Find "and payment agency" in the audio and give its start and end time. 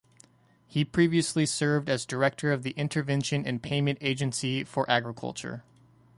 3.45-4.63